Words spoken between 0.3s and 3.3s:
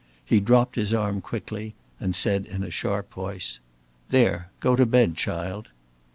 dropped her arm quickly, and said in a sharp